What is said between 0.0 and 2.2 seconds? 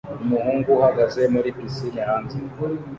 Umuhungu ahagaze muri pisine